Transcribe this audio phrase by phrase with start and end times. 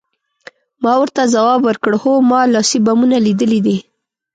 [0.83, 3.77] ما ورته ځواب ورکړ، هو، ما لاسي بمونه لیدلي دي.